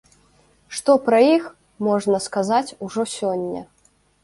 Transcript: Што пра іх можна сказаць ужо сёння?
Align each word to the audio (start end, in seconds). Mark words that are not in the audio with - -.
Што 0.77 0.95
пра 1.07 1.19
іх 1.35 1.43
можна 1.89 2.23
сказаць 2.29 2.65
ужо 2.89 3.07
сёння? 3.17 3.61